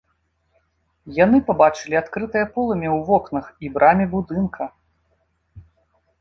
[1.23, 4.71] Яны пабачылі адкрытае полымя ў вокнах і браме будынка.